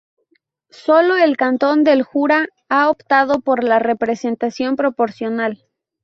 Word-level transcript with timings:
Sólo 0.71 1.15
el 1.15 1.37
cantón 1.37 1.83
del 1.83 2.01
Jura 2.01 2.47
ha 2.69 2.89
optado 2.89 3.39
por 3.41 3.63
la 3.63 3.77
representación 3.77 4.75
proporcional. 4.75 5.63